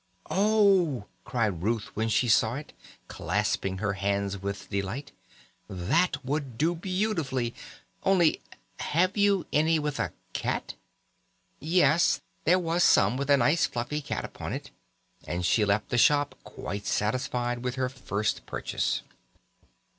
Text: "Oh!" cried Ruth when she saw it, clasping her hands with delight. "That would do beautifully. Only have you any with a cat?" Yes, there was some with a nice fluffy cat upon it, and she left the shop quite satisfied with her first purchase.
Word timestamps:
"Oh!" 0.31 1.05
cried 1.25 1.61
Ruth 1.61 1.95
when 1.95 2.09
she 2.09 2.27
saw 2.27 2.55
it, 2.55 2.73
clasping 3.07 3.77
her 3.77 3.93
hands 3.93 4.35
with 4.41 4.67
delight. 4.71 5.11
"That 5.69 6.25
would 6.25 6.57
do 6.57 6.73
beautifully. 6.73 7.53
Only 8.01 8.41
have 8.79 9.15
you 9.15 9.45
any 9.53 9.77
with 9.77 9.99
a 9.99 10.11
cat?" 10.33 10.73
Yes, 11.59 12.19
there 12.45 12.57
was 12.57 12.83
some 12.83 13.15
with 13.15 13.29
a 13.29 13.37
nice 13.37 13.67
fluffy 13.67 14.01
cat 14.01 14.25
upon 14.25 14.53
it, 14.53 14.71
and 15.27 15.45
she 15.45 15.65
left 15.65 15.89
the 15.89 15.99
shop 15.99 16.33
quite 16.43 16.87
satisfied 16.87 17.59
with 17.63 17.75
her 17.75 17.87
first 17.87 18.47
purchase. 18.47 19.03